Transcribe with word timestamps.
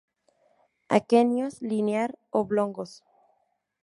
Aquenios 0.97 1.61
linear-oblongos. 1.61 3.03